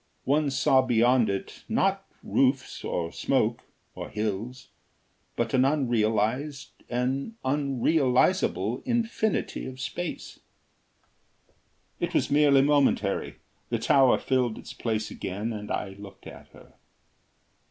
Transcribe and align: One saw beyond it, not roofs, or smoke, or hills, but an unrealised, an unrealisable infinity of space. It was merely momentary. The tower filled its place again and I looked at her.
One 0.23 0.49
saw 0.49 0.81
beyond 0.81 1.29
it, 1.29 1.63
not 1.69 2.07
roofs, 2.23 2.83
or 2.83 3.11
smoke, 3.11 3.61
or 3.93 4.09
hills, 4.09 4.69
but 5.35 5.53
an 5.53 5.63
unrealised, 5.63 6.71
an 6.89 7.35
unrealisable 7.45 8.81
infinity 8.83 9.67
of 9.67 9.79
space. 9.79 10.39
It 11.99 12.15
was 12.15 12.31
merely 12.31 12.63
momentary. 12.63 13.35
The 13.69 13.77
tower 13.77 14.17
filled 14.17 14.57
its 14.57 14.73
place 14.73 15.11
again 15.11 15.53
and 15.53 15.69
I 15.69 15.89
looked 15.89 16.25
at 16.25 16.47
her. 16.47 16.73